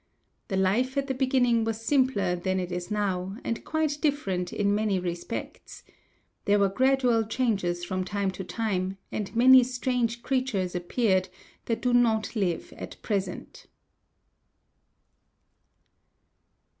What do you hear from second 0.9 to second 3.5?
at the beginning was simpler than it is now,